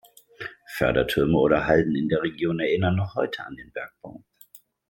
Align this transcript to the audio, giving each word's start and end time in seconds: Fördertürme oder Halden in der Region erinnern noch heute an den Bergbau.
Fördertürme 0.77 1.37
oder 1.37 1.67
Halden 1.67 1.95
in 1.95 2.09
der 2.09 2.23
Region 2.23 2.59
erinnern 2.59 2.95
noch 2.95 3.13
heute 3.13 3.45
an 3.45 3.55
den 3.55 3.71
Bergbau. 3.71 4.23